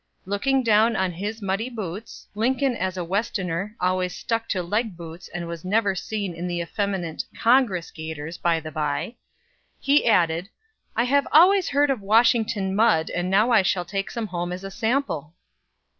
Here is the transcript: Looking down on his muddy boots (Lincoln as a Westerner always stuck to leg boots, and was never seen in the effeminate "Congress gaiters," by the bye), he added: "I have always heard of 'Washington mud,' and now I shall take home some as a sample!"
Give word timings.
Looking 0.25 0.63
down 0.63 0.95
on 0.95 1.11
his 1.11 1.43
muddy 1.43 1.69
boots 1.69 2.27
(Lincoln 2.33 2.75
as 2.75 2.97
a 2.97 3.03
Westerner 3.03 3.75
always 3.79 4.15
stuck 4.15 4.49
to 4.49 4.63
leg 4.63 4.97
boots, 4.97 5.27
and 5.27 5.47
was 5.47 5.63
never 5.63 5.93
seen 5.93 6.33
in 6.33 6.47
the 6.47 6.59
effeminate 6.59 7.23
"Congress 7.39 7.91
gaiters," 7.91 8.35
by 8.39 8.59
the 8.59 8.71
bye), 8.71 9.17
he 9.79 10.07
added: 10.07 10.49
"I 10.95 11.03
have 11.03 11.27
always 11.31 11.69
heard 11.69 11.91
of 11.91 12.01
'Washington 12.01 12.75
mud,' 12.75 13.11
and 13.11 13.29
now 13.29 13.51
I 13.51 13.61
shall 13.61 13.85
take 13.85 14.11
home 14.11 14.27
some 14.29 14.51
as 14.51 14.63
a 14.63 14.71
sample!" 14.71 15.35